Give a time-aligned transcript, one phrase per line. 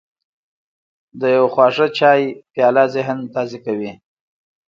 [1.19, 2.21] د یو خواږه چای
[2.53, 3.91] پیاله ذهن تازه کوي.